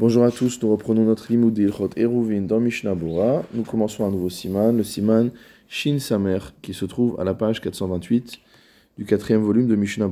Bonjour 0.00 0.24
à 0.24 0.30
tous, 0.30 0.62
nous 0.62 0.70
reprenons 0.70 1.04
notre 1.04 1.30
limoud 1.30 1.52
d'Ilchot 1.52 1.90
Eruvin 1.98 2.40
dans 2.40 2.58
Mishnah. 2.58 2.94
Nous 3.52 3.64
commençons 3.64 4.06
un 4.06 4.10
nouveau 4.10 4.30
siman, 4.30 4.74
le 4.74 4.82
siman 4.82 5.30
Shin 5.68 5.98
Samer, 5.98 6.38
qui 6.62 6.72
se 6.72 6.86
trouve 6.86 7.20
à 7.20 7.24
la 7.24 7.34
page 7.34 7.60
428 7.60 8.38
du 8.96 9.04
quatrième 9.04 9.42
volume 9.42 9.66
de 9.66 9.76
Mishnah. 9.76 10.10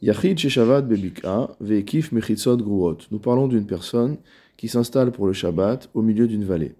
Yachid 0.00 0.38
Sheshavad 0.38 0.88
Bebika 0.88 1.50
Ve'ekif 1.60 2.10
Mechitzot 2.10 2.56
Gruot. 2.56 2.96
Nous 3.10 3.18
parlons 3.18 3.48
d'une 3.48 3.66
personne 3.66 4.16
qui 4.56 4.68
s'installe 4.68 5.12
pour 5.12 5.26
le 5.26 5.34
Shabbat 5.34 5.90
au 5.92 6.00
milieu 6.00 6.26
d'une 6.26 6.44
vallée. 6.44 6.74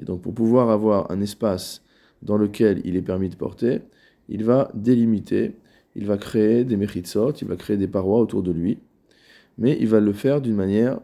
Et 0.00 0.06
donc 0.06 0.22
pour 0.22 0.32
pouvoir 0.32 0.70
avoir 0.70 1.10
un 1.10 1.20
espace 1.20 1.82
dans 2.22 2.38
lequel 2.38 2.80
il 2.86 2.96
est 2.96 3.02
permis 3.02 3.28
de 3.28 3.36
porter, 3.36 3.82
il 4.30 4.44
va 4.44 4.70
délimiter, 4.72 5.56
il 5.94 6.06
va 6.06 6.16
créer 6.16 6.64
des 6.64 6.78
Mechitzot, 6.78 7.32
il 7.32 7.48
va 7.48 7.56
créer 7.56 7.76
des 7.76 7.86
parois 7.86 8.18
autour 8.18 8.42
de 8.42 8.50
lui 8.50 8.78
mais 9.58 9.76
il 9.80 9.88
va 9.88 10.00
le 10.00 10.12
faire 10.12 10.40
d'une 10.40 10.54
manière 10.54 11.00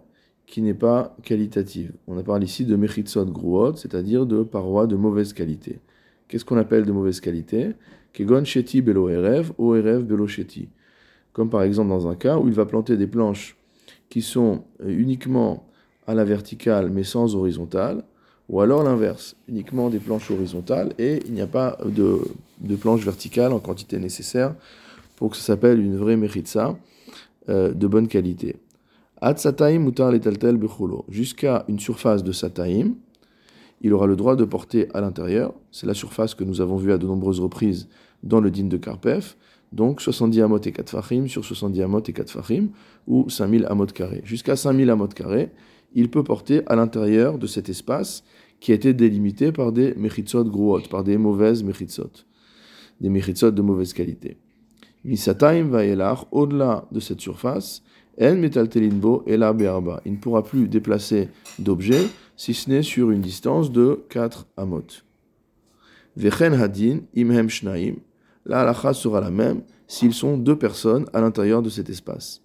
qui 0.46 0.62
n'est 0.62 0.75
pas 0.75 1.15
qualitative. 1.23 1.93
On 2.06 2.20
parle 2.23 2.43
ici 2.43 2.65
de 2.65 2.75
mechitzot 2.75 3.27
gruot, 3.27 3.77
c'est-à-dire 3.77 4.27
de 4.27 4.43
parois 4.43 4.87
de 4.87 4.97
mauvaise 4.97 5.33
qualité. 5.33 5.79
Qu'est-ce 6.27 6.45
qu'on 6.45 6.56
appelle 6.56 6.84
de 6.84 6.92
mauvaise 6.92 7.20
qualité? 7.20 7.75
Kegon 8.12 8.45
sheti 8.45 8.80
belo 8.80 9.09
erev, 9.09 9.53
o 9.59 9.77
erev 9.77 10.05
belo 10.05 10.27
sheti. 10.27 10.69
Comme 11.33 11.51
par 11.51 11.62
exemple 11.62 11.91
dans 11.91 12.09
un 12.09 12.15
cas 12.15 12.39
où 12.39 12.48
il 12.48 12.55
va 12.55 12.65
planter 12.65 12.97
des 12.97 13.06
planches 13.06 13.56
qui 14.09 14.23
sont 14.23 14.65
euh, 14.83 14.89
uniquement 14.89 15.67
à 16.06 16.15
la 16.15 16.25
verticale 16.25 16.91
mais 16.91 17.05
sans 17.05 17.37
horizontale, 17.37 18.03
ou 18.48 18.62
alors 18.62 18.83
l'inverse, 18.83 19.37
uniquement 19.47 19.91
des 19.91 19.98
planches 19.98 20.30
horizontales 20.30 20.95
et 20.98 21.20
il 21.27 21.34
n'y 21.34 21.42
a 21.42 21.47
pas 21.47 21.78
de, 21.84 22.20
de 22.61 22.77
planches 22.77 23.05
verticales 23.05 23.53
en 23.53 23.59
quantité 23.59 23.98
nécessaire 23.98 24.55
pour 25.17 25.30
que 25.30 25.37
ça 25.37 25.42
s'appelle 25.42 25.80
une 25.80 25.97
vraie 25.97 26.17
mechitza. 26.17 26.78
Euh, 27.48 27.73
de 27.73 27.87
bonne 27.87 28.09
qualité. 28.09 28.56
Jusqu'à 31.09 31.64
une 31.69 31.78
surface 31.78 32.23
de 32.23 32.33
sataim, 32.33 32.95
il 33.81 33.94
aura 33.94 34.06
le 34.06 34.17
droit 34.17 34.36
de 34.36 34.44
porter 34.44 34.89
à 34.92 35.00
l'intérieur. 35.00 35.55
C'est 35.72 35.86
la 35.86 35.94
surface 35.94 36.34
que 36.34 36.44
nous 36.44 36.61
avons 36.61 36.77
vue 36.77 36.92
à 36.92 36.98
de 36.98 37.06
nombreuses 37.06 37.41
reprises 37.41 37.89
dans 38.22 38.41
le 38.41 38.50
din 38.50 38.66
de 38.66 38.77
Karpef. 38.77 39.36
Donc 39.72 40.00
70 40.00 40.42
amot 40.42 40.59
et 40.59 40.72
4 40.72 40.91
fachim 40.91 41.27
sur 41.27 41.44
70 41.44 41.83
amot 41.83 42.03
et 42.06 42.12
4 42.12 42.31
fachim, 42.31 42.69
ou 43.06 43.28
5000 43.28 43.66
amot 43.66 43.86
carrés. 43.86 44.22
Jusqu'à 44.25 44.56
5000 44.56 44.91
amot 44.91 45.09
carrés, 45.09 45.50
il 45.94 46.11
peut 46.11 46.25
porter 46.25 46.62
à 46.66 46.77
l'intérieur 46.77 47.39
de 47.39 47.47
cet 47.47 47.69
espace 47.69 48.25
qui 48.61 48.72
a 48.72 48.75
été 48.75 48.92
délimité 48.92 49.53
par 49.53 49.72
des 49.72 49.94
mechitzot 49.94 50.44
gruot, 50.44 50.83
par 50.91 51.05
des 51.05 51.16
mauvaises 51.16 51.62
mechitzot, 51.62 52.11
des 53.00 53.09
mechitzot 53.09 53.53
de 53.53 53.62
mauvaise 53.62 53.92
qualité. 53.92 54.39
Misataim 55.04 55.68
vaelach, 55.68 56.27
au-delà 56.30 56.86
de 56.92 57.00
cette 57.00 57.20
surface, 57.20 57.82
en 58.20 58.36
metaltelinbo 58.36 59.22
et 59.27 59.36
la 59.36 59.52
be'arba. 59.52 60.00
Il 60.04 60.12
ne 60.12 60.16
pourra 60.18 60.42
plus 60.42 60.68
déplacer 60.68 61.28
d'objet 61.58 62.06
si 62.36 62.54
ce 62.54 62.68
n'est 62.68 62.82
sur 62.82 63.10
une 63.10 63.20
distance 63.20 63.70
de 63.70 64.04
4 64.10 64.46
amot. 64.56 64.86
Vechen 66.16 66.54
hadin 66.54 67.00
imhem 67.14 67.48
shnaim. 67.48 67.96
La 68.44 68.60
halacha 68.60 68.92
sera 68.92 69.20
la 69.20 69.30
même 69.30 69.62
s'ils 69.86 70.14
sont 70.14 70.36
deux 70.36 70.56
personnes 70.56 71.06
à 71.12 71.20
l'intérieur 71.20 71.62
de 71.62 71.70
cet 71.70 71.91
espace. 71.91 72.42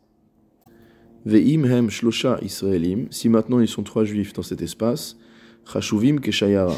Ve'imhem 1.26 1.90
shlosha 1.90 2.38
israelim. 2.42 3.08
Si 3.10 3.30
maintenant 3.30 3.60
ils 3.60 3.68
sont 3.68 3.84
trois 3.84 4.04
juifs 4.04 4.34
dans 4.34 4.44
cet 4.44 4.62
espace, 4.62 5.18
chashuvim 5.66 6.18
keshayara. 6.18 6.76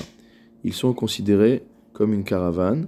Ils 0.63 0.73
sont 0.73 0.93
considérés 0.93 1.63
comme 1.93 2.13
une 2.13 2.23
caravane. 2.23 2.87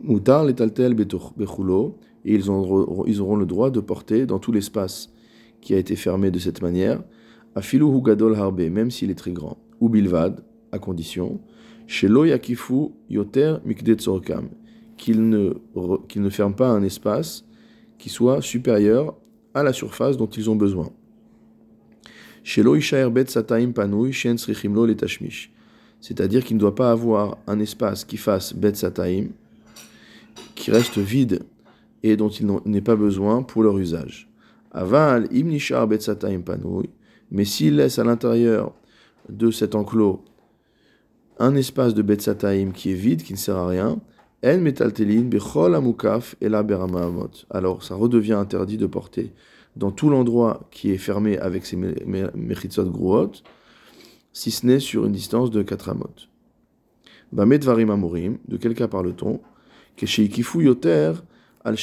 Moutar 0.00 0.44
letaltel 0.44 0.94
bechulo, 0.94 1.98
et 2.24 2.34
ils 2.34 2.50
auront, 2.50 3.04
ils 3.06 3.20
auront 3.20 3.36
le 3.36 3.46
droit 3.46 3.70
de 3.70 3.80
porter 3.80 4.26
dans 4.26 4.38
tout 4.38 4.52
l'espace 4.52 5.10
qui 5.60 5.74
a 5.74 5.78
été 5.78 5.96
fermé 5.96 6.30
de 6.30 6.38
cette 6.38 6.62
manière, 6.62 7.02
afilu 7.54 7.86
gadol 8.02 8.34
harbe, 8.36 8.60
même 8.60 8.90
s'il 8.90 9.10
est 9.10 9.16
très 9.16 9.32
grand, 9.32 9.58
ou 9.80 9.88
bilvad, 9.88 10.44
à 10.72 10.78
condition, 10.78 11.40
shelo 11.86 12.24
yakifu 12.24 12.90
yoter 13.10 13.56
mikdetzorkam, 13.64 14.50
qu'il 14.96 15.28
ne, 15.28 15.54
qu'il 16.08 16.22
ne 16.22 16.28
ferme 16.28 16.54
pas 16.54 16.68
un 16.68 16.82
espace 16.82 17.44
qui 17.98 18.08
soit 18.08 18.42
supérieur 18.42 19.16
à 19.54 19.62
la 19.62 19.72
surface 19.72 20.16
dont 20.16 20.26
ils 20.26 20.48
ont 20.50 20.56
besoin. 20.56 20.90
Shelo 22.44 22.76
ishaer 22.76 23.10
bet 23.10 23.26
sataim 23.26 23.72
panui 23.72 24.12
shen 24.12 24.38
srichimlo 24.38 24.86
letashmish, 24.86 25.52
c'est-à-dire 26.00 26.44
qu'il 26.44 26.56
ne 26.56 26.60
doit 26.60 26.74
pas 26.74 26.92
avoir 26.92 27.38
un 27.46 27.58
espace 27.58 28.04
qui 28.04 28.16
fasse 28.16 28.54
bet 28.54 28.74
sataim, 28.74 29.28
qui 30.54 30.70
reste 30.70 30.98
vide 30.98 31.42
et 32.02 32.16
dont 32.16 32.28
il 32.28 32.46
n'est 32.64 32.80
pas 32.80 32.96
besoin 32.96 33.42
pour 33.42 33.62
leur 33.62 33.78
usage. 33.78 34.28
Aval 34.72 35.28
imnishar 35.32 35.86
betzataim 35.88 36.40
panoui, 36.40 36.90
mais 37.30 37.44
s'il 37.44 37.76
laisse 37.76 37.98
à 37.98 38.04
l'intérieur 38.04 38.74
de 39.28 39.50
cet 39.50 39.74
enclos 39.74 40.24
un 41.38 41.54
espace 41.54 41.94
de 41.94 42.02
betzataim 42.02 42.72
qui 42.72 42.90
est 42.90 42.94
vide, 42.94 43.22
qui 43.22 43.32
ne 43.32 43.38
sert 43.38 43.56
à 43.56 43.68
rien, 43.68 44.00
en 44.44 44.58
metaltelin 44.58 45.22
bechol 45.22 45.74
amukaf 45.74 46.36
la 46.40 46.64
Alors 47.50 47.82
ça 47.82 47.94
redevient 47.94 48.34
interdit 48.34 48.78
de 48.78 48.86
porter 48.86 49.32
dans 49.76 49.90
tout 49.90 50.10
l'endroit 50.10 50.68
qui 50.70 50.90
est 50.90 50.98
fermé 50.98 51.38
avec 51.38 51.66
ses 51.66 51.76
mechitzot 51.76 52.90
gruot, 52.90 53.32
si 54.32 54.50
ce 54.50 54.66
n'est 54.66 54.80
sur 54.80 55.06
une 55.06 55.12
distance 55.12 55.50
de 55.50 55.62
4 55.62 55.88
amot. 55.90 56.06
Bametvarim 57.32 57.90
amurim, 57.90 58.38
de 58.48 58.56
quel 58.56 58.74
cas 58.74 58.88
parle-t-on? 58.88 59.40
Al. 61.64 61.76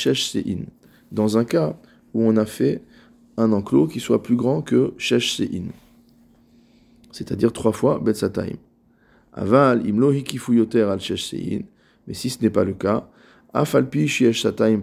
Dans 1.11 1.37
un 1.37 1.45
cas 1.45 1.77
où 2.13 2.23
on 2.23 2.37
a 2.37 2.45
fait 2.45 2.81
un 3.37 3.51
enclos 3.51 3.87
qui 3.87 3.99
soit 3.99 4.23
plus 4.23 4.35
grand 4.35 4.61
que 4.61 4.93
shesh 4.97 5.37
sein. 5.37 5.65
C'est-à-dire 7.11 7.53
trois 7.53 7.71
fois 7.71 7.99
betzataim. 7.99 8.57
Aval 9.33 9.87
imlo 9.87 10.11
hikifu 10.11 10.55
yoter 10.57 10.83
al 10.83 10.99
shesh. 10.99 11.35
Mais 12.07 12.13
si 12.13 12.29
ce 12.29 12.41
n'est 12.41 12.49
pas 12.49 12.63
le 12.63 12.73
cas, 12.73 13.09
afalpi 13.53 14.07
shesh 14.07 14.41
sataim 14.41 14.81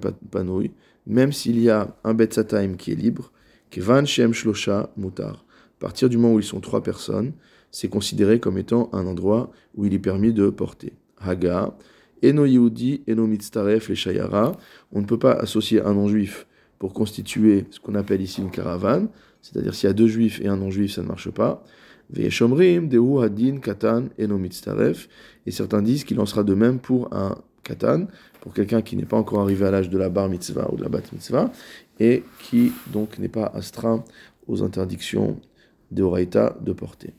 même 1.06 1.32
s'il 1.32 1.60
y 1.60 1.68
a 1.68 1.96
un 2.04 2.14
betzataim 2.14 2.74
qui 2.76 2.92
est 2.92 2.96
libre, 2.96 3.32
kevan 3.70 4.06
shem 4.06 4.32
shlosha 4.32 4.90
mutar. 4.96 5.44
À 5.78 5.80
partir 5.80 6.08
du 6.08 6.16
moment 6.16 6.34
où 6.34 6.38
ils 6.38 6.44
sont 6.44 6.60
trois 6.60 6.82
personnes, 6.82 7.32
c'est 7.72 7.88
considéré 7.88 8.38
comme 8.38 8.58
étant 8.58 8.88
un 8.92 9.06
endroit 9.06 9.50
où 9.74 9.84
il 9.84 9.94
est 9.94 9.98
permis 9.98 10.32
de 10.32 10.48
porter. 10.50 10.92
Haga, 11.18 11.74
Eno 12.22 12.44
Yehudi, 12.44 13.02
Eno 13.08 13.26
Mitztaref, 13.26 13.88
les 13.88 13.94
Shayara. 13.94 14.52
On 14.92 15.00
ne 15.00 15.06
peut 15.06 15.18
pas 15.18 15.32
associer 15.32 15.82
un 15.82 15.94
non-juif 15.94 16.46
pour 16.78 16.92
constituer 16.92 17.66
ce 17.70 17.80
qu'on 17.80 17.94
appelle 17.94 18.20
ici 18.20 18.40
une 18.40 18.50
caravane. 18.50 19.08
C'est-à-dire, 19.40 19.74
s'il 19.74 19.88
y 19.88 19.90
a 19.90 19.94
deux 19.94 20.06
juifs 20.06 20.40
et 20.40 20.48
un 20.48 20.56
non-juif, 20.56 20.92
ça 20.92 21.02
ne 21.02 21.08
marche 21.08 21.30
pas. 21.30 21.64
Ve'eshomrim, 22.10 22.88
Dehu 22.88 23.22
Hadin, 23.22 23.58
Katan, 23.58 24.04
Eno 24.18 24.38
Mitztaref. 24.38 25.08
Et 25.46 25.50
certains 25.50 25.82
disent 25.82 26.04
qu'il 26.04 26.20
en 26.20 26.26
sera 26.26 26.44
de 26.44 26.54
même 26.54 26.78
pour 26.78 27.12
un 27.12 27.36
Katan, 27.62 28.06
pour 28.40 28.52
quelqu'un 28.54 28.82
qui 28.82 28.96
n'est 28.96 29.04
pas 29.04 29.16
encore 29.16 29.40
arrivé 29.40 29.66
à 29.66 29.70
l'âge 29.70 29.88
de 29.88 29.98
la 29.98 30.08
bar 30.08 30.28
mitzvah 30.28 30.68
ou 30.72 30.76
de 30.76 30.82
la 30.82 30.88
bat 30.88 31.00
mitzvah, 31.12 31.52
et 32.00 32.24
qui 32.40 32.72
donc 32.92 33.18
n'est 33.18 33.28
pas 33.28 33.46
astreint 33.54 34.04
aux 34.48 34.62
interdictions 34.62 35.40
de 35.90 36.02
Horaïta 36.02 36.56
de 36.60 36.72
porter. 36.72 37.14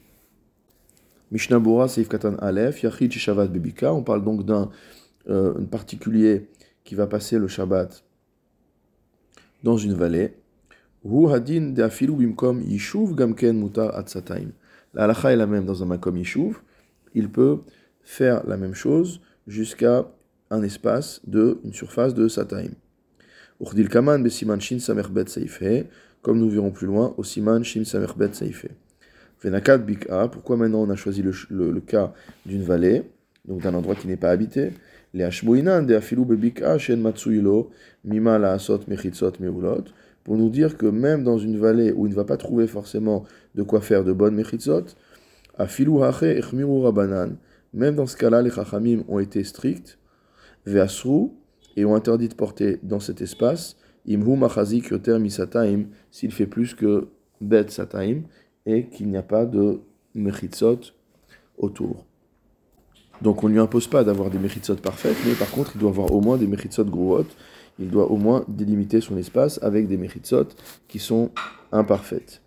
Mishnah 1.33 1.57
Bora, 1.57 1.87
Seif 1.87 2.09
Katan 2.09 2.35
Aleph, 2.37 2.83
Yachid 2.83 3.11
Shabbat 3.11 3.51
Bebika. 3.51 3.91
On 3.91 4.03
parle 4.03 4.23
donc 4.23 4.45
d'un 4.45 4.69
euh, 5.27 5.59
particulier 5.65 6.47
qui 6.83 6.93
va 6.93 7.07
passer 7.07 7.39
le 7.39 7.47
Shabbat 7.47 8.03
dans 9.63 9.75
une 9.75 9.95
vallée. 9.95 10.35
Hu 11.03 11.31
Hadin 11.31 11.71
de 11.71 11.81
Afilu 11.81 12.13
Bimkom 12.13 12.61
Yishuv 12.61 13.15
Gamken 13.15 13.59
Mutar 13.59 13.95
Atzataim. 13.97 14.49
La 14.93 15.05
halacha 15.05 15.33
est 15.33 15.35
la 15.35 15.47
même 15.47 15.65
dans 15.65 15.81
un 15.81 15.87
makom 15.87 16.15
Yishuv. 16.15 16.57
Il 17.15 17.31
peut 17.31 17.61
faire 18.03 18.45
la 18.45 18.55
même 18.55 18.75
chose 18.75 19.19
jusqu'à 19.47 20.05
un 20.51 20.61
espace 20.61 21.19
de, 21.25 21.59
une 21.63 21.73
surface 21.73 22.13
de 22.13 22.27
Sataim. 22.27 22.73
Urdil 23.59 23.89
Kaman 23.89 24.21
Besiman 24.21 24.61
Shin 24.61 24.77
Samerbet 24.77 25.25
Seife, 25.25 25.87
comme 26.21 26.37
nous 26.37 26.51
verrons 26.51 26.69
plus 26.69 26.85
loin, 26.85 27.15
au 27.17 27.23
Siman 27.23 27.63
Shin 27.63 27.85
Samerbet 27.85 28.33
Seife. 28.33 28.67
Pourquoi 30.31 30.57
maintenant 30.57 30.81
on 30.81 30.89
a 30.89 30.95
choisi 30.95 31.21
le, 31.21 31.79
cas 31.81 32.13
d'une 32.45 32.63
vallée, 32.63 33.03
donc 33.45 33.61
d'un 33.61 33.73
endroit 33.73 33.95
qui 33.95 34.07
n'est 34.07 34.17
pas 34.17 34.29
habité? 34.29 34.71
Pour 40.23 40.37
nous 40.37 40.49
dire 40.49 40.77
que 40.77 40.85
même 40.85 41.23
dans 41.23 41.37
une 41.37 41.59
vallée 41.59 41.91
où 41.91 42.07
il 42.07 42.09
ne 42.09 42.15
va 42.15 42.23
pas 42.23 42.37
trouver 42.37 42.67
forcément 42.67 43.25
de 43.55 43.63
quoi 43.63 43.81
faire 43.81 44.03
de 44.03 44.13
bonnes 44.13 44.35
Mechitzot, 44.35 44.85
même 47.73 47.95
dans 47.95 48.05
ce 48.05 48.17
cas-là, 48.17 48.41
les 48.41 48.49
Chachamim 48.49 49.03
ont 49.07 49.19
été 49.19 49.43
stricts, 49.43 49.97
Veasru, 50.65 51.29
et 51.75 51.85
ont 51.85 51.95
interdit 51.95 52.29
de 52.29 52.35
porter 52.35 52.79
dans 52.83 52.99
cet 52.99 53.21
espace, 53.21 53.75
Imhu 54.05 54.37
Machazik 54.37 54.89
Yoter 54.89 55.19
Misataim, 55.19 55.85
s'il 56.11 56.31
fait 56.31 56.45
plus 56.45 56.73
que 56.73 57.07
Bet 57.41 57.69
Sataim, 57.69 58.21
et 58.65 58.87
qu'il 58.87 59.09
n'y 59.09 59.17
a 59.17 59.23
pas 59.23 59.45
de 59.45 59.81
mechitzot 60.15 60.79
autour. 61.57 62.05
Donc 63.21 63.43
on 63.43 63.47
ne 63.47 63.53
lui 63.53 63.59
impose 63.59 63.87
pas 63.87 64.03
d'avoir 64.03 64.29
des 64.29 64.39
mechitzot 64.39 64.75
parfaites, 64.75 65.17
mais 65.25 65.33
par 65.33 65.49
contre 65.51 65.71
il 65.75 65.79
doit 65.79 65.91
avoir 65.91 66.11
au 66.13 66.21
moins 66.21 66.37
des 66.37 66.47
mechitzot 66.47 66.85
grouot, 66.85 67.25
il 67.79 67.89
doit 67.89 68.09
au 68.11 68.17
moins 68.17 68.45
délimiter 68.47 69.01
son 69.01 69.17
espace 69.17 69.59
avec 69.61 69.87
des 69.87 69.97
mechitzot 69.97 70.47
qui 70.87 70.99
sont 70.99 71.31
imparfaites. 71.71 72.43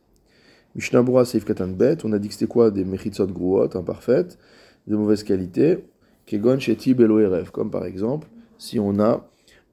Mishnabura 0.77 1.25
Seif 1.25 1.47
Katan 1.47 1.69
Bet, 1.69 2.05
on 2.05 2.13
a 2.13 2.19
dit 2.19 2.29
que 2.29 2.35
c'était 2.35 2.47
quoi 2.47 2.71
Des 2.71 2.85
Mechitzot 2.85 3.29
Gruot, 3.29 3.75
imparfaites, 3.75 4.39
de 4.87 4.95
mauvaise 4.95 5.23
qualité? 5.23 5.87
Kegon 6.27 6.59
Sheti 6.59 6.93
Belo 6.93 7.19
Erev, 7.19 7.51
comme 7.51 7.71
par 7.71 7.87
exemple, 7.87 8.29
si 8.59 8.79
on 8.79 9.01
a 9.01 9.27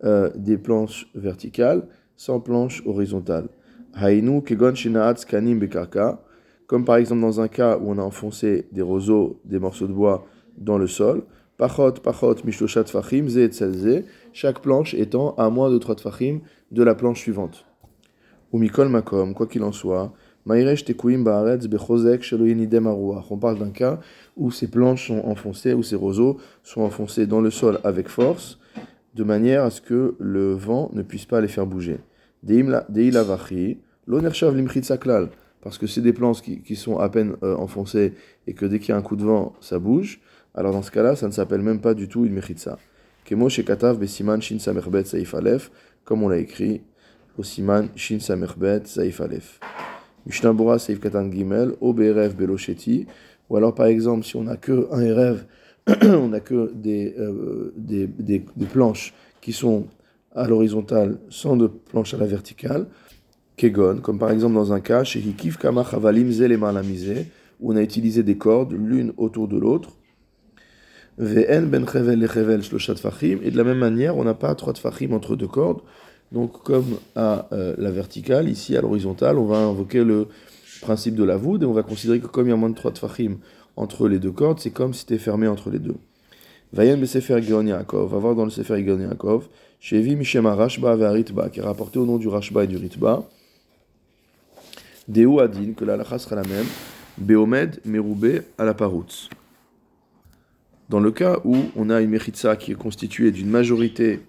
euh, 0.06 0.30
des 0.36 0.58
planches 0.58 1.10
verticales 1.14 1.86
sans 2.16 2.40
planches 2.40 2.84
horizontales. 2.86 3.50
Hainu 3.96 4.42
Kegon 4.44 4.76
Shinaatz 4.76 5.26
Kanim 5.26 5.60
Bekarka, 5.60 6.24
comme 6.68 6.86
par 6.86 6.98
exemple 6.98 7.22
dans 7.22 7.42
un 7.42 7.48
cas 7.48 7.78
où 7.78 7.92
on 7.92 7.98
a 7.98 8.02
enfoncé 8.02 8.68
des 8.72 8.82
roseaux, 8.82 9.40
des 9.46 9.60
morceaux 9.60 9.88
de 9.88 9.94
bois 9.94 10.26
dans 10.58 10.78
le 10.78 10.88
sol. 10.88 11.24
Pachot, 11.58 11.94
pachot, 12.04 12.36
mishloshat 12.46 12.86
fachim, 12.86 13.28
ze 13.28 13.40
et 13.40 14.06
chaque 14.34 14.60
planche 14.60 14.94
étant 14.94 15.36
à 15.36 15.50
moins 15.50 15.70
de 15.70 15.78
3 15.78 15.96
tfachim 15.96 16.40
de 16.72 16.84
la 16.84 16.96
planche 16.96 17.20
suivante. 17.20 17.66
Ou 18.52 18.60
mikol 18.60 18.90
makom, 18.90 19.34
quoi 19.34 19.48
qu'il 19.48 19.64
en 19.64 19.72
soit, 19.72 20.14
mairesh 20.46 20.84
tekuim 20.86 21.24
baaretz 21.24 21.68
bechozek 21.68 22.24
aruach. 22.34 23.32
On 23.32 23.38
parle 23.38 23.60
d'un 23.60 23.70
cas 23.70 24.00
où 24.36 24.52
ces 24.52 24.68
planches 24.68 25.08
sont 25.08 25.22
enfoncées, 25.26 25.74
où 25.74 25.84
ces 25.84 25.96
roseaux 25.96 26.38
sont 26.64 26.82
enfoncés 26.82 27.28
dans 27.28 27.42
le 27.42 27.52
sol 27.52 27.80
avec 27.84 28.10
force, 28.10 28.60
de 29.14 29.24
manière 29.24 29.64
à 29.64 29.70
ce 29.70 29.82
que 29.82 30.16
le 30.20 30.54
vent 30.54 30.90
ne 30.94 31.04
puisse 31.04 31.26
pas 31.26 31.40
les 31.40 31.48
faire 31.48 31.68
bouger. 31.68 32.00
Deila 32.42 33.24
vachi, 33.24 33.78
l'onershav 34.08 34.56
limchitzaklal 34.56 35.30
parce 35.64 35.78
que 35.78 35.88
c'est 35.88 36.02
des 36.02 36.14
planches 36.14 36.42
qui, 36.42 36.76
sont 36.76 36.98
à 37.00 37.10
peine 37.10 37.36
euh, 37.42 37.56
enfoncées 37.56 38.14
et 38.48 38.54
que 38.54 38.66
dès 38.66 38.80
qu'il 38.80 38.90
y 38.90 38.92
a 38.92 38.98
un 38.98 39.02
coup 39.02 39.16
de 39.16 39.24
vent, 39.24 39.54
ça 39.62 39.80
bouge, 39.80 40.20
alors 40.54 40.74
dans 40.74 40.82
ce 40.82 40.92
cas-là, 40.92 41.16
ça 41.16 41.26
ne 41.26 41.32
s'appelle 41.32 41.62
même 41.62 41.80
pas 41.80 41.94
du 41.94 42.08
tout 42.08 42.26
une 42.26 42.34
mechitza. 42.34 42.78
Kemo 43.24 43.48
shekatav 43.48 43.98
besiman 43.98 44.42
shin 44.42 44.60
samerbet 44.60 45.06
saif 45.06 45.34
alef, 45.34 45.72
comme 46.04 46.24
on 46.24 46.28
l'a 46.28 46.38
écrit 46.38 46.82
au 47.38 47.44
siman 47.44 47.88
shin 47.96 48.20
samerbet 48.20 48.82
saif 48.86 49.22
alef. 49.22 49.60
Saif 50.30 51.00
katan 51.00 51.32
gimel, 51.32 51.74
o 51.80 51.94
berev 51.94 52.36
belosheti, 52.36 53.08
ou 53.50 53.56
alors 53.56 53.74
par 53.74 53.86
exemple, 53.86 54.26
si 54.26 54.36
on 54.36 54.44
n'a 54.44 54.58
que 54.58 54.90
un 54.92 55.02
erev, 55.02 55.46
on 56.04 56.28
n'a 56.28 56.42
que 56.42 56.72
euh, 56.86 57.74
des, 57.78 58.08
des, 58.08 58.46
des 58.56 58.66
planches 58.66 59.14
qui 59.40 59.54
sont 59.54 59.88
à 60.36 60.48
l'horizontale 60.48 61.20
sans 61.30 61.56
de 61.56 61.68
planches 61.68 62.14
à 62.14 62.18
la 62.18 62.26
verticale, 62.26 62.88
Kegon, 63.58 63.98
comme 64.02 64.18
par 64.18 64.32
exemple 64.32 64.56
dans 64.56 64.74
un 64.74 64.80
cas, 64.80 65.04
chez 65.04 65.20
Hikif 65.20 65.58
Kama 65.58 65.84
Chavalim 65.84 66.30
où 67.60 67.72
on 67.72 67.76
a 67.76 67.82
utilisé 67.82 68.24
des 68.24 68.38
cordes 68.38 68.74
l'une 68.74 69.14
autour 69.18 69.48
de 69.48 69.58
l'autre. 69.58 69.90
Ben 71.18 71.86
chevel 71.86 72.20
le 72.20 72.28
chevel 72.28 72.64
shloshat 72.64 72.96
fachim, 72.96 73.38
et 73.44 73.52
de 73.52 73.58
la 73.58 73.64
même 73.64 73.78
manière, 73.78 74.18
on 74.18 74.24
n'a 74.24 74.34
pas 74.34 74.56
trois 74.56 74.74
fachim 74.74 75.14
entre 75.14 75.36
deux 75.36 75.48
cordes. 75.48 75.82
Donc, 76.32 76.64
comme 76.64 76.98
à 77.16 77.48
euh, 77.54 77.76
la 77.78 77.92
verticale, 77.92 78.50
ici 78.50 78.76
à 78.76 78.82
l'horizontale, 78.82 79.38
on 79.38 79.46
va 79.46 79.58
invoquer 79.58 80.04
le 80.04 80.28
principe 80.82 81.16
de 81.16 81.24
la 81.24 81.38
voûte 81.38 81.62
et 81.62 81.66
on 81.66 81.74
va 81.74 81.84
considérer 81.84 82.20
que 82.20 82.26
comme 82.26 82.48
il 82.48 82.50
y 82.50 82.54
a 82.54 82.56
moins 82.56 82.72
de 82.72 82.76
trois 82.76 82.94
fachim 82.96 83.38
entre 83.76 84.08
les 84.08 84.18
deux 84.18 84.32
cordes, 84.32 84.60
c'est 84.60 84.72
comme 84.72 84.94
si 84.94 85.02
c'était 85.02 85.20
fermé 85.20 85.48
entre 85.48 85.70
les 85.70 85.80
deux. 85.80 85.96
Vayen 86.74 86.98
be 86.98 87.06
Sefer 87.06 87.40
Yaakov, 87.40 88.12
va 88.12 88.18
voir 88.18 88.34
dans 88.34 88.46
le 88.46 88.50
Sefer 88.50 88.84
Geon 88.84 89.00
Yaakov, 89.00 89.48
Shevi 89.80 90.16
Mishema 90.16 90.56
Rashba 90.56 90.96
Ve'aritba, 90.96 91.50
qui 91.50 91.60
est 91.60 91.64
rapporté 91.64 92.00
au 92.00 92.06
nom 92.08 92.18
du 92.18 92.28
Rashba 92.28 92.64
et 92.64 92.68
du 92.68 92.78
Ritba. 92.78 93.30
Deu 95.08 95.40
Adin, 95.40 95.74
que 95.74 95.84
la 95.84 95.98
lacha 95.98 96.18
sera 96.18 96.38
la 96.38 96.44
même, 96.44 96.66
Beomed 97.18 97.80
Meroubé 97.86 98.42
à 98.58 98.64
la. 98.64 98.76
Dans 100.90 101.00
le 101.00 101.12
cas 101.12 101.40
où 101.44 101.58
on 101.76 101.90
a 101.90 102.02
une 102.02 102.10
mechitza 102.10 102.56
qui 102.56 102.72
est 102.72 102.76
constituée 102.76 103.32
d'une 103.32 103.50
majorité, 103.50 104.22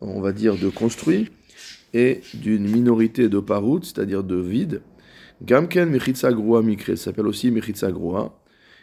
on 0.00 0.20
va 0.20 0.32
dire, 0.32 0.56
de 0.56 0.68
construit 0.68 1.30
et 1.94 2.20
d'une 2.34 2.68
minorité 2.68 3.28
de 3.28 3.38
parut, 3.40 3.80
c'est-à-dire 3.82 4.22
de 4.22 4.36
vide, 4.36 4.82
Gamken 5.42 5.88
mechitza 5.88 6.32
groa 6.32 6.62
mikre, 6.62 6.96
s'appelle 6.96 7.26
aussi 7.26 7.50
mechitza 7.50 7.90
groa, 7.90 8.38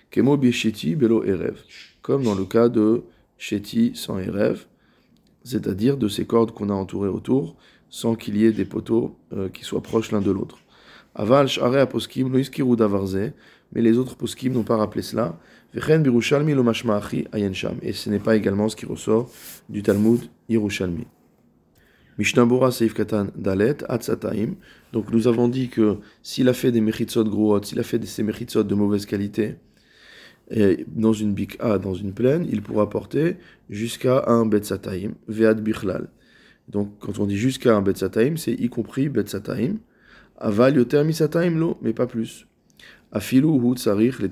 Kemo 0.10 0.38
bisheti 0.38 0.96
belo 0.96 1.24
erev, 1.24 1.60
comme 2.02 2.24
dans 2.24 2.34
le 2.34 2.46
cas 2.46 2.70
de 2.70 3.04
sheti 3.38 3.92
sans 3.94 4.18
erev, 4.18 4.66
c'est-à-dire 5.44 5.98
de 5.98 6.08
ces 6.08 6.26
cordes 6.26 6.52
qu'on 6.52 6.70
a 6.70 6.74
entourées 6.74 7.10
autour, 7.10 7.56
sans 7.90 8.16
qu'il 8.16 8.38
y 8.38 8.46
ait 8.46 8.52
des 8.52 8.66
poteaux 8.66 9.16
euh, 9.34 9.50
qui 9.50 9.64
soient 9.64 9.84
proches 9.84 10.12
l'un 10.12 10.22
de 10.22 10.32
l'autre. 10.32 10.60
Aval 11.18 11.48
share 11.48 11.82
aposkim 11.82 12.32
lo 12.32 12.38
iskiru 12.38 12.76
davarze, 12.76 13.34
mais 13.74 13.82
les 13.82 13.98
autres 13.98 14.16
poskim 14.16 14.54
n'ont 14.54 14.64
pas 14.64 14.78
rappelé 14.78 15.02
cela. 15.02 15.40
Vechen 15.74 16.04
birushalmi 16.04 16.54
lo 16.54 16.64
ayensham, 17.32 17.78
et 17.82 17.94
ce 17.94 18.10
n'est 18.12 18.20
pas 18.20 18.36
également 18.36 18.70
ce 18.70 18.76
qui 18.76 18.86
ressort 18.86 19.30
du 19.68 19.82
Talmud 19.82 20.22
Yerushalmi. 20.48 21.08
Mishnabura 22.20 22.72
Seif 22.72 22.94
Katan 22.94 23.28
Dalet 23.36 23.78
Atzataim. 23.90 24.56
Donc 24.94 25.12
nous 25.12 25.28
avons 25.28 25.48
dit 25.48 25.70
que 25.70 25.98
s'il 26.22 26.50
a 26.50 26.54
fait 26.54 26.72
des 26.72 26.82
mechitzot 26.82 27.26
groot, 27.26 27.66
s'il 27.66 27.80
a 27.80 27.84
fait 27.84 28.00
des 28.00 28.24
mechitzot 28.24 28.64
de 28.64 28.76
mauvaise 28.76 29.08
qualité, 29.08 29.56
et 30.52 30.86
dans 30.88 31.14
une 31.14 31.34
bika, 31.34 31.80
dans 31.80 31.96
une 31.96 32.14
plaine, 32.14 32.48
il 32.50 32.62
pourra 32.62 32.90
porter 32.90 33.38
jusqu'à 33.70 34.24
un 34.28 34.46
betzataim, 34.46 35.14
vead 35.28 35.62
bichlal. 35.62 36.10
Donc 36.70 36.94
quand 37.00 37.18
on 37.20 37.26
dit 37.26 37.38
jusqu'à 37.38 37.76
un 37.76 37.82
betzataim, 37.82 38.38
c'est 38.38 38.54
y 38.54 38.70
compris 38.70 39.10
betzataim. 39.10 39.78
Aval 40.38 40.76
yoter 40.76 41.04
misataim 41.04 41.58
lo, 41.58 41.78
mais 41.82 41.94
pas 41.94 42.08
plus. 42.08 42.48
Afilu 43.12 43.48
hu 43.48 43.76
tsarich 43.76 44.20
le 44.20 44.30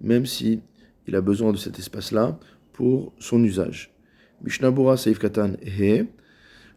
même 0.00 0.26
si 0.26 0.60
il 1.06 1.16
a 1.16 1.20
besoin 1.20 1.52
de 1.52 1.58
cet 1.58 1.78
espace-là 1.78 2.38
pour 2.72 3.12
son 3.18 3.42
usage. 3.44 3.92
Mishnabura 4.42 4.96
seif 4.96 5.18
katan 5.18 5.56
he, 5.62 6.06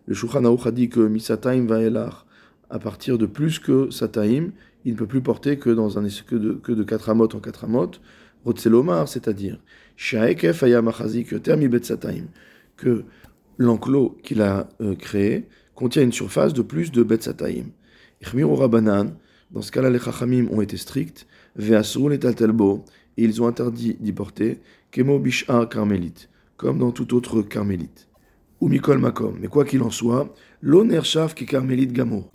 le 0.06 0.14
Shulchan 0.14 0.44
a 0.46 0.72
dit 0.72 0.90
que 0.90 1.00
misataim 1.00 1.66
va 1.66 1.82
elar, 1.82 2.26
à 2.70 2.80
partir 2.80 3.18
de 3.18 3.26
plus 3.26 3.60
que 3.60 3.90
sataim, 3.92 4.52
il 4.84 4.94
ne 4.94 4.98
peut 4.98 5.08
plus 5.08 5.22
porter 5.22 5.58
que 5.58 5.70
dans 5.70 5.98
un 5.98 6.08
que 6.08 6.36
de, 6.36 6.54
que 6.54 6.72
de 6.72 6.84
4 6.84 7.10
amot 7.10 7.34
en 7.34 7.40
4 7.40 7.64
amot, 7.66 7.92
rotzelomar, 8.46 9.08
c'est-à-dire 9.08 9.60
shaekef 9.96 10.64
ayamachazik 10.64 11.32
yoter 11.32 11.56
mi 11.56 11.70
sataim, 11.84 12.26
que 12.76 13.04
l'enclos 13.58 14.18
qu'il 14.24 14.42
a 14.42 14.70
euh, 14.82 14.96
créé 14.96 15.48
contient 15.76 16.04
une 16.04 16.12
surface 16.12 16.54
de 16.54 16.62
plus 16.62 16.92
de 16.92 17.04
betzataim. 17.04 17.66
Rabanan, 18.24 19.16
dans 19.52 19.62
ce 19.62 19.72
cas-là, 19.72 19.90
les 19.90 20.00
Chachamim 20.00 20.48
ont 20.52 20.62
été 20.62 20.78
stricts, 20.78 21.28
Veasrul 21.56 22.14
et 22.14 22.20
Taltelbo, 22.20 22.84
et 23.18 23.24
ils 23.24 23.42
ont 23.42 23.48
interdit 23.48 23.96
d'y 24.00 24.12
porter, 24.12 24.60
Kemo 24.92 25.20
Bishar 25.20 25.70
Carmélite, 25.70 26.30
comme 26.58 26.80
dans 26.80 26.92
tout 26.92 27.14
autre 27.16 27.42
carmélite. 27.42 28.08
Ou 28.60 28.68
Mikol 28.68 28.98
Makom, 28.98 29.38
mais 29.40 29.48
quoi 29.48 29.66
qu'il 29.66 29.84
en 29.84 29.92
soit, 29.92 30.34
l'onershav 30.62 31.34
qui 31.34 31.46
carmélite 31.46 31.94
Gamo. 31.94 32.26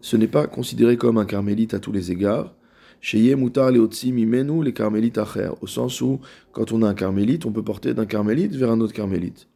Ce 0.00 0.16
n'est 0.16 0.28
pas 0.28 0.46
considéré 0.46 0.96
comme 0.96 1.18
un 1.18 1.24
carmélite 1.24 1.74
à 1.74 1.80
tous 1.80 1.92
les 1.92 2.12
égards. 2.12 2.54
Mutar 3.12 3.70
Leotsi 3.70 4.12
Mimenu 4.12 4.64
les 4.64 4.72
carmélites 4.72 5.18
acher, 5.18 5.50
au 5.60 5.66
sens 5.66 6.00
où, 6.00 6.20
quand 6.52 6.72
on 6.72 6.82
a 6.82 6.88
un 6.88 6.94
carmélite, 6.94 7.44
on 7.44 7.52
peut 7.52 7.62
porter 7.62 7.94
d'un 7.94 8.06
carmélite 8.06 8.54
vers 8.54 8.70
un 8.70 8.80
autre 8.80 8.92
carmélite. 8.92 9.48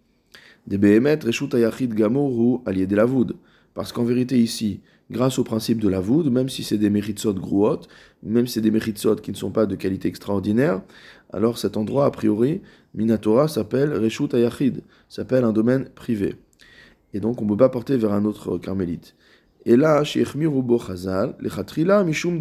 Des 0.67 0.79
Behemet 0.79 1.21
Reshut 1.25 1.55
Ayachid 1.55 1.95
ou 1.99 2.63
allié 2.67 2.87
de. 2.87 3.35
Parce 3.75 3.93
qu'en 3.93 4.05
vérité, 4.05 4.39
ici, 4.39 4.81
grâce 5.11 5.39
au 5.39 5.45
principe 5.45 5.81
de 5.81 5.89
la 5.89 6.01
voûte, 6.01 6.27
même 6.27 6.49
si 6.49 6.63
c'est 6.63 6.79
des 6.79 6.91
méritsot 6.91 7.35
grouot, 7.35 7.81
même 8.23 8.47
si 8.47 8.55
c'est 8.55 8.61
des 8.61 8.71
méritsot 8.71 9.17
qui 9.17 9.33
ne 9.33 9.37
sont 9.37 9.51
pas 9.51 9.67
de 9.67 9.75
qualité 9.75 10.09
extraordinaire, 10.09 10.83
alors 11.33 11.59
cet 11.59 11.77
endroit, 11.77 12.07
a 12.07 12.11
priori, 12.11 12.61
Minatora 12.95 13.49
s'appelle 13.49 13.93
Reshut 13.93 14.33
Ayachid, 14.35 14.83
s'appelle 15.09 15.45
un 15.45 15.53
domaine 15.53 15.87
privé. 15.95 16.37
Et 17.13 17.21
donc 17.21 17.43
on 17.43 17.45
ne 17.45 17.51
peut 17.51 17.57
pas 17.57 17.69
porter 17.69 17.97
vers 17.97 18.13
un 18.13 18.25
autre 18.25 18.59
carmélite. 18.59 19.17
Et 19.67 19.77
là, 19.77 20.03
Mishum 22.05 22.41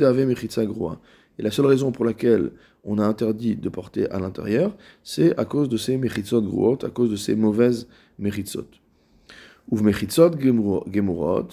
Et 1.37 1.41
la 1.41 1.51
seule 1.51 1.65
raison 1.65 1.91
pour 1.91 2.05
laquelle 2.05 2.51
on 2.85 2.97
a 2.97 3.05
interdit 3.05 3.55
de 3.55 3.69
porter 3.69 4.09
à 4.09 4.19
l'intérieur, 4.19 4.75
c'est 5.03 5.37
à 5.37 5.45
cause 5.45 5.69
de 5.69 5.77
ces 5.77 5.97
mechitsot 5.97 6.41
gruot, 6.41 6.77
à 6.83 6.89
cause 6.89 7.11
de 7.11 7.15
ces 7.17 7.35
mauvaises 7.35 7.87
mechitsot. 8.19 8.67
Ou 9.69 9.79
mechitsot 9.81 10.39
gemurot, 10.39 11.49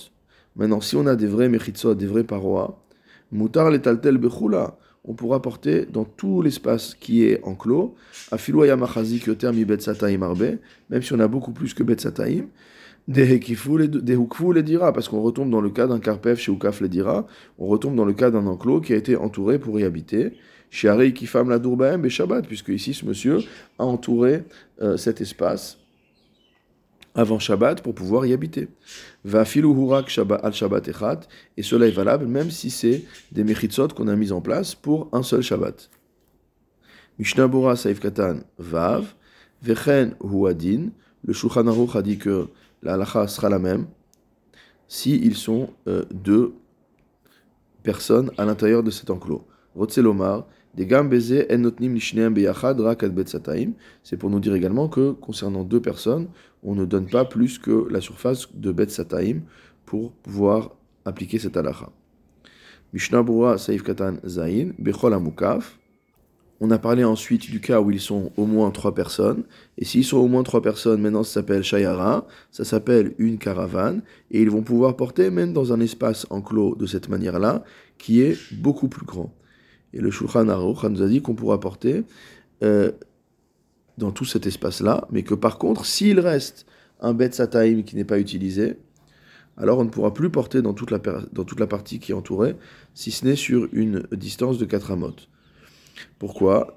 Maintenant, 0.57 0.81
si 0.81 0.97
on 0.97 1.07
a 1.07 1.17
des 1.17 1.27
vrais 1.27 1.49
mechitzot, 1.49 1.95
des 1.95 2.07
vrais 2.07 2.25
parois, 2.25 2.83
mutar 3.31 3.71
letaltel 3.71 4.17
bechula, 4.17 4.79
on 5.05 5.15
pourra 5.15 5.41
porter 5.41 5.87
dans 5.87 6.05
tout 6.05 6.43
l'espace 6.43 6.95
qui 6.95 7.25
est 7.25 7.41
enclos, 7.45 7.95
afilu 8.31 8.67
yamachazik 8.67 9.27
yoter 9.27 9.53
mi 9.53 9.65
betzataim 9.65 10.23
arbe, 10.23 10.59
même 10.91 11.03
si 11.03 11.13
on 11.13 11.21
a 11.21 11.29
beaucoup 11.29 11.53
plus 11.53 11.75
que 11.75 11.83
betzataim, 11.83 12.47
des 13.07 13.37
hukfu 13.37 14.53
les 14.53 14.63
dira, 14.63 14.93
parce 14.93 15.09
qu'on 15.09 15.21
retombe 15.21 15.51
dans 15.51 15.61
le 15.61 15.71
cas 15.71 15.87
d'un 15.87 16.01
karpef 16.01 16.41
chez 16.41 16.51
Ukaf 16.51 16.81
les 16.81 16.89
dira, 16.89 17.27
on 17.59 17.67
retombe 17.67 17.95
dans 17.95 18.05
le 18.05 18.15
cas 18.15 18.31
d'un 18.31 18.47
enclos 18.47 18.81
qui 18.81 18.95
a 18.95 18.97
été 18.97 19.15
entouré 19.17 19.59
pour 19.59 19.79
y 19.79 19.85
habiter, 19.85 20.33
chez 20.71 21.13
kifam 21.13 21.49
la 21.51 21.59
durbaem 21.59 22.05
et 22.05 22.11
Shabbat, 22.11 22.47
puisque 22.47 22.69
ici 22.69 22.95
ce 22.95 23.07
monsieur 23.07 23.39
a 23.79 23.85
entouré 23.85 24.43
euh, 24.83 24.97
cet 24.97 25.21
espace 25.21 25.79
avant 27.17 27.39
Shabbat 27.39 27.83
pour 27.83 27.95
pouvoir 27.95 28.27
y 28.27 28.33
habiter. 28.33 28.69
Va 29.25 29.43
hurak 29.43 30.17
al 30.43 30.53
Shabbat 30.53 30.89
echat, 30.89 31.21
et 31.57 31.63
cela 31.63 31.87
est 31.87 31.91
valable 31.91 32.27
même 32.27 32.51
si 32.51 32.71
c'est 32.71 33.05
des 33.33 33.43
mechitzot 33.43 33.89
qu'on 33.89 34.07
a 34.07 34.15
mis 34.15 34.31
en 34.31 34.41
place 34.41 34.75
pour 34.75 35.09
un 35.13 35.23
seul 35.23 35.43
Shabbat. 35.43 35.91
Mishnah 37.19 37.49
Bora 37.49 37.75
Saif 37.75 37.99
Katan 37.99 38.41
Vav, 38.59 39.15
Vechen 39.63 40.15
Huadin, 40.21 40.91
le 41.25 41.33
Shulchan 41.33 41.67
Aruch 41.67 41.97
a 41.97 42.03
dit 42.03 42.19
que 42.19 42.49
la 42.83 42.95
halacha 42.95 43.27
sera 43.27 43.49
la 43.49 43.59
même 43.59 43.87
si 44.87 45.17
ils 45.17 45.35
sont 45.35 45.71
euh, 45.89 46.05
deux 46.13 46.55
personnes 47.83 48.31
à 48.37 48.45
l'intérieur 48.45 48.83
de 48.83 48.91
cet 48.91 49.11
enclos. 49.11 49.45
Rotzelomar, 49.75 50.47
c'est 54.03 54.17
pour 54.19 54.31
nous 54.31 54.41
dire 54.41 54.55
également 54.55 54.89
que 54.89 55.13
concernant 55.13 55.65
deux 55.65 55.81
personnes, 55.81 56.29
on 56.63 56.75
ne 56.75 56.85
donne 56.85 57.07
pas 57.07 57.25
plus 57.25 57.59
que 57.59 57.87
la 57.91 58.01
surface 58.01 58.49
de 58.55 58.73
Bet 58.73 58.89
Sataim 58.89 59.41
pour 59.87 60.13
pouvoir 60.13 60.77
appliquer 61.07 61.39
cette 61.39 61.57
halakha. 61.57 61.91
Mishnah 62.93 63.25
Saif 63.59 63.83
Katan 63.83 64.17
Zain, 64.27 64.73
Bechol. 64.79 65.17
On 66.59 66.71
a 66.71 66.79
parlé 66.79 67.05
ensuite 67.05 67.51
du 67.51 67.61
cas 67.61 67.81
où 67.81 67.91
ils 67.91 68.01
sont 68.01 68.33
au 68.37 68.47
moins 68.47 68.71
trois 68.71 68.95
personnes. 68.95 69.45
Et 69.77 69.85
s'ils 69.85 70.05
sont 70.05 70.17
au 70.17 70.29
moins 70.29 70.43
trois 70.43 70.63
personnes, 70.63 71.03
maintenant 71.03 71.23
ça 71.23 71.35
s'appelle 71.35 71.63
Shayara, 71.63 72.27
ça 72.51 72.65
s'appelle 72.65 73.15
une 73.19 73.39
caravane. 73.39 74.03
Et 74.31 74.41
ils 74.41 74.51
vont 74.51 74.63
pouvoir 74.63 74.97
porter 74.97 75.31
même 75.31 75.53
dans 75.53 75.73
un 75.73 75.81
espace 75.81 76.27
enclos 76.31 76.75
de 76.77 76.87
cette 76.87 77.09
manière-là, 77.09 77.65
qui 77.99 78.23
est 78.23 78.39
beaucoup 78.55 78.89
plus 78.89 79.05
grand. 79.05 79.35
Et 79.97 80.01
le 80.01 80.11
Shulchan 80.11 80.49
Aruch 80.49 80.85
nous 80.85 81.03
a 81.03 81.09
dit 81.09 81.23
qu'on 81.23 81.35
pourra 81.35 81.59
porter 81.59 82.05
euh, 82.63 82.93
dans 83.97 84.11
tout 84.11 84.27
cet 84.27 84.47
espace-là, 84.47 85.09
mais 85.11 85.23
que 85.23 85.33
par 85.33 85.57
contre, 85.57 85.87
s'il 85.87 86.21
reste 86.21 86.67
un 87.01 87.15
Bet 87.15 87.33
Sataim 87.33 87.81
qui 87.83 87.97
n'est 87.97 88.05
pas 88.05 88.19
utilisé, 88.19 88.77
alors 89.57 89.79
on 89.79 89.85
ne 89.85 89.89
pourra 89.89 90.13
plus 90.13 90.29
porter 90.29 90.61
dans 90.61 90.75
toute 90.75 90.91
la, 90.91 90.99
partie 91.67 91.99
qui 91.99 92.13
est 92.13 92.15
entourée, 92.15 92.57
si 92.93 93.11
ce 93.11 93.25
n'est 93.25 93.37
sur 93.37 93.69
une 93.73 94.03
distance 94.13 94.59
de 94.59 94.67
4 94.67 94.91
amotes. 94.91 95.31
Pourquoi? 96.19 96.75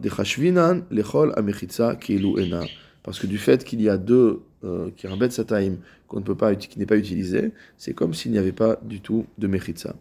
Parce 3.03 3.19
que 3.19 3.27
du 3.27 3.38
fait 3.38 3.65
qu'il 3.65 3.81
y 3.81 3.89
a 3.89 3.97
deux, 3.97 4.39
euh, 4.63 4.91
un 5.03 5.17
bet 5.17 5.29
sataim 5.29 5.75
qui 6.07 6.79
n'est 6.79 6.85
pas 6.85 6.97
utilisé, 6.97 7.51
c'est 7.75 7.93
comme 7.93 8.13
s'il 8.13 8.31
n'y 8.31 8.38
avait 8.38 8.53
pas 8.53 8.79
du 8.81 9.01
tout 9.01 9.25
de 9.38 9.47
mechitza. 9.47 9.93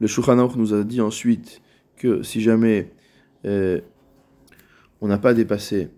Le 0.00 0.06
Shulchan 0.06 0.56
nous 0.56 0.74
a 0.74 0.82
dit 0.82 1.00
ensuite 1.00 1.62
que 1.96 2.22
si 2.22 2.40
jamais 2.40 2.90
euh, 3.44 3.80
on 5.00 5.08
n'a 5.08 5.18
pas 5.18 5.34
dépassé 5.34 5.88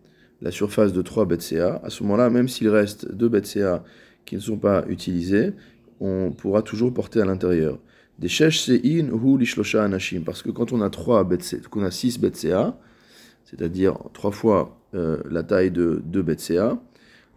la 0.40 0.50
surface 0.50 0.92
de 0.92 1.02
3 1.02 1.25
BCA, 1.25 1.80
à 1.83 1.90
ce 1.90 2.02
moment-là, 2.02 2.30
même 2.30 2.49
s'il 2.49 2.68
reste 2.68 3.11
2 3.11 3.28
BCA 3.28 3.83
qui 4.25 4.37
ne 4.37 4.40
sont 4.40 4.59
pas 4.59 4.85
utilisés, 4.88 5.54
on 5.99 6.30
pourra 6.30 6.62
toujours 6.62 6.92
porter 6.92 7.21
à 7.21 7.25
l'intérieur. 7.25 7.78
Des 8.18 8.28
shesh 8.28 8.61
sein 8.61 9.11
ou 9.11 9.38
lishlosha 9.38 9.83
anashim, 9.83 10.23
parce 10.25 10.42
que 10.42 10.50
quand 10.50 10.73
on 10.73 10.83
a 10.83 10.90
3 10.90 11.26
qu'on 11.71 11.85
a 11.85 11.90
6 11.90 12.21
BCA, 12.21 12.78
c'est-à-dire 13.45 13.97
3 14.12 14.30
fois 14.30 14.78
euh, 14.95 15.18
la 15.30 15.42
taille 15.42 15.71
de 15.71 16.02
2 16.04 16.23
BCA, 16.23 16.78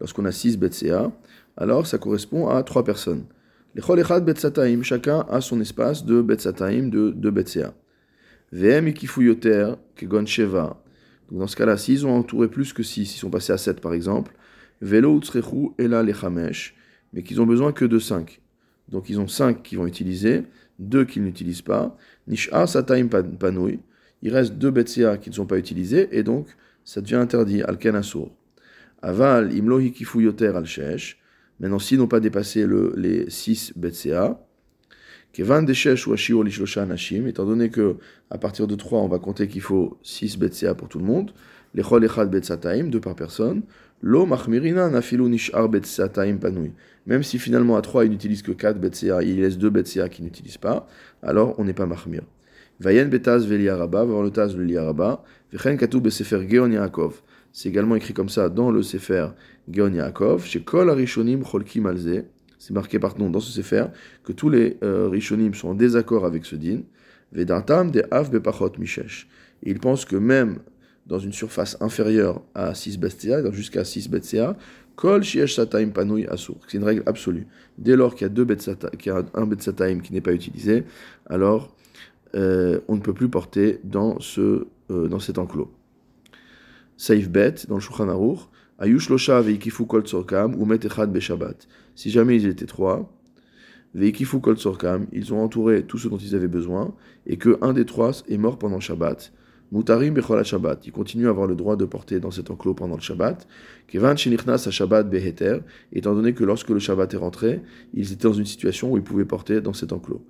lorsqu'on 0.02 0.26
a 0.26 0.32
6 0.32 0.58
BCA, 0.58 1.12
alors 1.56 1.88
ça 1.88 1.98
correspond 1.98 2.50
à 2.50 2.62
3 2.64 2.84
personnes. 2.84 3.24
Les 3.76 3.82
echad 3.82 4.26
betsataim, 4.26 4.82
chacun 4.82 5.26
a 5.30 5.40
son 5.40 5.62
espace 5.62 6.04
de 6.04 6.22
betsataim 6.22 6.90
de 6.90 7.12
2 7.12 7.32
BCA. 7.32 7.74
VM 8.52 8.88
ikifuyoter 8.88 9.76
kegon 9.96 10.26
sheva, 10.26 10.84
dans 11.32 11.48
ce 11.48 11.56
cas-là, 11.56 11.78
s'ils 11.78 12.06
ont 12.06 12.14
entouré 12.14 12.50
plus 12.50 12.74
que 12.74 12.84
6, 12.84 13.16
ils 13.16 13.18
sont 13.18 13.30
passés 13.30 13.54
à 13.54 13.58
7 13.58 13.80
par 13.80 13.94
exemple, 13.94 14.34
Velo 14.82 15.18
Utsrechu 15.18 15.70
Ela 15.78 16.04
Lechamesh, 16.04 16.76
mais 17.14 17.24
qu'ils 17.24 17.40
ont 17.40 17.46
besoin 17.46 17.72
que 17.72 17.86
de 17.86 18.00
5. 18.00 18.42
Donc 18.90 19.10
ils 19.10 19.20
ont 19.20 19.28
5 19.28 19.64
qui 19.64 19.78
vont 19.78 19.88
utiliser, 19.88 20.44
2 20.80 21.06
qu'ils 21.06 21.24
n'utilisent 21.24 21.62
pas. 21.62 21.96
Nisha 22.28 22.68
Sataim 22.68 23.08
Panoui, 23.08 23.80
il 24.22 24.34
reste 24.34 24.56
2 24.56 24.72
Betsia 24.72 25.18
qui 25.18 25.30
ne 25.30 25.36
sont 25.36 25.46
pas 25.46 25.58
utilisés, 25.58 26.10
et 26.12 26.24
donc 26.24 26.48
ça 26.84 27.00
devient 27.00 27.16
interdit, 27.16 27.62
al 27.62 27.78
Asur. 27.96 28.32
Aval 29.02 29.54
Imlohi 29.54 29.92
Kifuyoter 29.92 30.56
Al 30.56 30.66
Shesh, 30.66 31.20
maintenant 31.60 31.80
s'ils 31.80 31.98
n'ont 31.98 32.08
pas 32.08 32.20
dépassé 32.20 32.66
le, 32.66 32.94
les 32.96 33.30
6 33.30 33.74
Betsia, 33.76 34.40
Kevan 35.34 35.64
Deshesh 35.64 36.08
ou 36.08 36.14
Ashio 36.14 36.44
Lishlosha 36.44 36.86
Nashim, 36.86 37.26
étant 37.26 37.46
donné 37.46 37.70
que 37.70 37.96
à 38.30 38.38
partir 38.38 38.68
de 38.68 38.76
3, 38.76 39.00
on 39.00 39.08
va 39.08 39.18
compter 39.18 39.48
qu'il 39.48 39.62
faut 39.62 39.98
6 40.04 40.38
BCA 40.38 40.76
pour 40.76 40.90
tout 40.90 41.00
le 41.00 41.06
monde, 41.06 41.32
Lechol 41.74 42.04
Echad 42.04 42.30
Betsataim, 42.30 42.90
2 42.90 43.00
par 43.00 43.16
personne, 43.16 43.62
Lo 44.02 44.26
Machmirina 44.26 44.90
Nafilu 44.90 45.30
Nishar 45.30 45.70
Betsataim 45.70 46.36
Panui. 46.36 46.74
Même 47.06 47.24
si 47.24 47.40
finalement 47.40 47.78
à 47.78 47.82
3, 47.82 48.06
il 48.06 48.12
n'utilise 48.12 48.42
que 48.42 48.52
4 48.52 48.78
BCA, 48.78 49.24
il 49.24 49.40
laisse 49.40 49.58
2 49.58 49.70
BCA 49.70 50.10
qu'il 50.10 50.26
n'utilise 50.26 50.58
pas, 50.58 50.86
alors 51.24 51.56
on 51.58 51.64
n'est 51.64 51.74
pas 51.74 51.86
Mahmir. 51.86 52.24
Vayen 52.82 53.06
Betaz 53.06 53.46
Veliaraba, 53.46 54.00
va 54.00 54.06
voir 54.06 54.24
le 54.24 54.32
Taz 54.32 54.56
Veliaraba, 54.56 55.24
Vechen 55.54 55.78
Katou 55.78 56.02
Besefer 56.02 56.46
Geon 56.50 56.72
Yaakov. 56.72 57.22
C'est 57.54 57.70
également 57.70 57.96
écrit 57.96 58.14
comme 58.14 58.30
ça 58.30 58.50
dans 58.50 58.72
le 58.72 58.82
Sefer 58.84 59.28
Geon 59.70 59.94
Yaakov, 59.94 60.46
chez 60.46 60.62
Kol 60.62 60.90
Arishonim 60.90 61.44
Cholkim 61.44 61.86
Alze 61.86 62.24
c'est 62.62 62.76
marqué 62.76 63.00
par 63.00 63.18
nom 63.18 63.32
dans 63.32 63.40
ce 63.40 63.52
Sefer, 63.52 63.86
que 64.24 64.32
tous 64.32 64.52
les 64.52 64.78
euh, 64.84 65.10
Rishonim 65.10 65.56
sont 65.56 65.70
en 65.70 65.74
désaccord 65.74 66.26
avec 66.28 66.46
ce 66.46 66.56
din. 66.56 66.82
Vedatam 67.32 67.90
de 67.90 68.04
Av 68.12 68.30
Bepachot 68.30 68.74
Mishesh. 68.78 69.28
Et 69.64 69.72
ils 69.72 69.80
pensent 69.80 70.06
que 70.06 70.16
même 70.16 70.60
dans 71.08 71.18
une 71.18 71.34
surface 71.34 71.76
inférieure 71.82 72.44
à 72.54 72.76
6 72.76 73.00
Bestia, 73.00 73.52
jusqu'à 73.52 73.84
6 73.84 74.12
Betsia, 74.12 74.56
Kol 74.96 75.24
Shiesh 75.24 75.56
Sataim 75.56 75.90
Panui 75.90 76.28
Asur. 76.28 76.58
C'est 76.68 76.78
une 76.78 76.84
règle 76.84 77.02
absolue. 77.08 77.48
Dès 77.80 77.96
lors 77.96 78.14
qu'il 78.14 78.28
y 78.28 79.10
a, 79.10 79.26
un 79.34 79.46
Betsataim 79.48 80.00
qui 80.02 80.14
n'est 80.14 80.22
pas 80.22 80.34
utilisé, 80.34 80.84
alors 81.26 81.76
euh, 82.36 82.80
on 82.88 82.96
ne 82.96 83.02
peut 83.02 83.14
plus 83.14 83.30
porter 83.30 83.80
dans, 83.84 84.20
euh, 84.38 84.68
dans 84.88 85.20
cet 85.20 85.40
enclos. 85.40 85.72
Safe 87.02 87.30
Bet, 87.30 87.66
dans 87.68 87.78
le 87.78 87.82
Shulchan 87.82 88.10
Aruch, 88.10 88.42
Ayushlosha 88.78 89.42
veikifu 89.42 89.88
kol 89.88 90.04
tzorkam 90.04 90.54
ou 90.54 90.68
metechad 90.68 91.12
beshabbat. 91.12 91.68
Si 91.96 92.12
jamais 92.12 92.36
ils 92.36 92.46
étaient 92.46 92.68
trois, 92.68 93.12
veikifu 93.96 94.40
kol 94.40 94.56
tzorkam, 94.56 95.08
ils 95.12 95.34
ont 95.34 95.42
entouré 95.42 95.82
tout 95.82 95.98
ce 95.98 96.08
dont 96.08 96.18
ils 96.18 96.36
avaient 96.36 96.48
besoin, 96.48 96.94
et 97.26 97.38
que 97.38 97.58
un 97.64 97.74
des 97.74 97.86
trois 97.86 98.12
est 98.30 98.38
mort 98.38 98.60
pendant 98.60 98.80
Shabbat. 98.80 99.34
Mutarim 99.72 100.14
bechol 100.14 100.46
Shabbat. 100.46 100.86
Ils 100.86 100.92
continuent 100.92 101.26
à 101.26 101.32
avoir 101.32 101.48
le 101.48 101.56
droit 101.56 101.76
de 101.76 101.86
porter 101.86 102.20
dans 102.20 102.30
cet 102.30 102.52
enclos 102.52 102.76
pendant 102.76 102.98
le 102.98 103.02
Shabbat. 103.02 103.48
Kevan 103.88 104.16
shenichnas 104.16 104.68
a 104.68 104.70
Shabbat 104.70 105.10
beheter, 105.10 105.62
étant 105.94 106.14
donné 106.14 106.34
que 106.34 106.44
lorsque 106.44 106.70
le 106.70 106.78
Shabbat 106.78 107.12
est 107.16 107.18
rentré, 107.18 107.62
ils 107.96 108.14
étaient 108.14 108.28
dans 108.28 108.34
une 108.34 108.46
situation 108.46 108.92
où 108.92 108.98
ils 108.98 109.04
pouvaient 109.04 109.26
porter 109.26 109.60
dans 109.60 109.74
cet 109.74 109.92
enclos. 109.92 110.24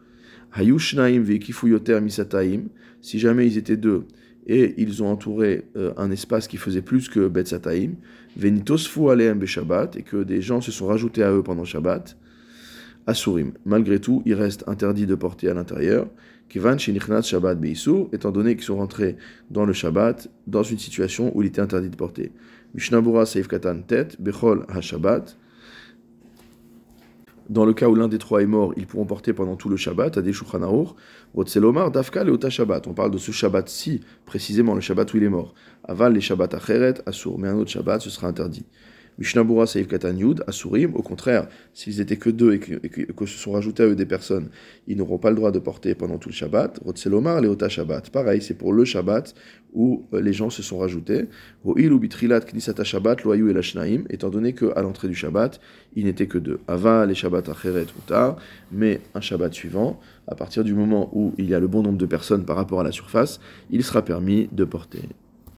Hayushnaim 0.54 1.22
veikifu 1.22 1.72
yoter 1.72 2.00
misataim. 2.00 2.70
Si 3.02 3.20
jamais 3.20 3.46
ils 3.46 3.58
étaient 3.58 3.76
deux, 3.76 4.06
et 4.48 4.74
ils 4.78 5.04
ont 5.04 5.08
entouré 5.08 5.66
euh, 5.76 5.94
un 5.98 6.12
espace 6.12 6.48
qui 6.48 6.58
faisait 6.58 6.82
plus 6.82 7.10
que 7.10 7.28
Bet 7.28 7.46
Sataim, 7.46 7.92
Venitosfu 8.38 9.10
Aleem 9.10 9.46
Shabbat, 9.46 9.96
et 9.96 10.02
que 10.02 10.24
des 10.24 10.42
gens 10.42 10.62
se 10.62 10.72
sont 10.72 10.88
rajoutés 10.88 11.24
à 11.24 11.32
eux 11.32 11.44
pendant 11.44 11.66
Shabbat, 11.66 12.18
Asurim. 13.08 13.54
Malgré 13.66 14.00
tout, 14.00 14.22
il 14.26 14.34
reste 14.34 14.64
interdit 14.68 15.06
de 15.06 15.16
porter 15.16 15.50
à 15.50 15.54
l'intérieur, 15.54 16.08
Kivan 16.50 16.78
Shenichnat 16.78 17.22
Shabbat 17.22 17.60
Beisur, 17.60 18.10
étant 18.12 18.32
donné 18.32 18.56
qu'ils 18.56 18.66
sont 18.66 18.78
rentrés 18.78 19.16
dans 19.50 19.66
le 19.66 19.74
Shabbat, 19.74 20.30
dans 20.48 20.64
une 20.64 20.78
situation 20.78 21.32
où 21.36 21.42
il 21.42 21.48
était 21.48 21.62
interdit 21.62 21.90
de 21.90 21.96
porter. 21.96 22.32
Mishnabura 22.74 23.26
Seif 23.26 23.48
Katan 23.48 23.82
Tet, 23.82 24.18
Bechol 24.20 24.66
HaShabbat, 24.70 25.38
dans 27.52 27.66
le 27.66 27.74
cas 27.74 27.90
où 27.90 27.96
l'un 27.96 28.08
des 28.08 28.18
trois 28.18 28.42
est 28.42 28.46
mort, 28.46 28.74
ils 28.78 28.88
pourront 28.88 29.06
porter 29.06 29.34
pendant 29.34 29.58
tout 29.58 29.68
le 29.68 29.76
Shabbat, 29.76 30.18
à 30.18 30.22
des 30.22 30.32
Shulchan 30.32 30.96
Rotzelomar, 31.34 31.92
Dafka, 31.92 32.24
et 32.24 32.50
Shabbat. 32.50 32.88
On 32.88 32.94
parle 32.94 33.12
de 33.12 33.18
ce 33.18 33.34
Shabbat-ci, 33.34 34.00
précisément 34.26 34.74
le 34.74 34.80
Shabbat 34.80 35.14
où 35.14 35.18
il 35.18 35.24
est 35.24 35.30
mort. 35.30 35.54
Aval, 35.84 36.14
les 36.14 36.22
Shabbat 36.22 36.54
Acheret, 36.54 36.94
Asur. 37.06 37.38
Mais 37.38 37.50
un 37.50 37.58
autre 37.58 37.70
Shabbat, 37.70 38.00
ce 38.00 38.10
sera 38.10 38.28
interdit. 38.28 38.66
Mishnabura 39.18 39.68
Seif 39.68 39.88
Katan 39.88 40.16
Yud, 40.16 40.44
Asurim, 40.48 40.96
au 40.96 41.02
contraire, 41.02 41.48
s'ils 41.74 42.02
étaient 42.02 42.18
que 42.18 42.30
deux 42.30 42.54
et 42.54 42.60
que, 42.60 43.26
se 43.26 43.38
sont 43.38 43.52
rajoutés 43.52 43.84
à 43.84 43.88
eux 43.88 43.96
des 43.96 44.06
personnes, 44.06 44.50
ils 44.88 44.98
n'auront 44.98 45.18
pas 45.18 45.30
le 45.30 45.36
droit 45.36 45.52
de 45.52 45.60
porter 45.60 45.96
pendant 45.96 46.18
tout 46.18 46.30
le 46.30 46.34
Shabbat. 46.34 46.80
Rotzelomar, 46.84 47.42
Leota 47.42 47.70
Shabbat. 47.70 48.10
Pareil, 48.10 48.42
c'est 48.42 48.56
pour 48.56 48.74
le 48.74 48.86
Shabbat 48.86 49.36
où 49.74 50.06
euh, 50.14 50.22
les 50.22 50.34
gens 50.34 50.50
se 50.50 50.64
sont 50.64 50.80
rajoutés. 50.80 51.28
Ro'il 51.64 51.94
ou 51.94 52.00
Bitrilat 52.00 52.42
Knisata 52.42 52.84
Shabbat, 52.84 53.24
Loayu 53.24 53.50
et 53.50 53.54
Lashnaim, 53.54 54.04
étant 54.10 54.30
donné 54.30 54.54
qu'à 54.54 54.82
l'entrée 54.82 55.08
du 55.08 55.16
Shabbat, 55.16 55.60
il 55.96 56.06
n'était 56.06 56.28
que 56.28 56.38
deux. 56.38 56.60
Ava, 56.68 57.06
les 57.06 57.16
Shabbat 57.16 57.48
Acheret 57.50 57.88
ou 57.98 58.02
tard, 58.06 58.38
mais 58.72 59.02
un 59.14 59.22
Shabbat 59.22 59.54
suivant, 59.54 60.00
à 60.28 60.36
partir 60.36 60.64
du 60.64 60.74
moment 60.74 61.10
où 61.14 61.34
il 61.38 61.50
y 61.50 61.54
a 61.54 61.60
le 61.60 61.68
bon 61.68 61.84
nombre 61.84 61.98
de 61.98 62.06
personnes 62.06 62.46
par 62.46 62.56
rapport 62.56 62.80
à 62.80 62.84
la 62.84 62.92
surface, 62.92 63.40
il 63.70 63.84
sera 63.84 64.04
permis 64.04 64.50
de 64.52 64.64
porter. 64.66 65.04